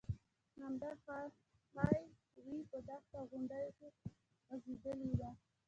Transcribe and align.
همدغه 0.61 1.17
های 1.75 2.01
وې 2.45 2.59
په 2.69 2.77
دښته 2.87 3.15
او 3.19 3.25
غونډیو 3.31 3.69
کې 3.77 3.87
غځېدلې 4.47 5.11
ده. 5.19 5.29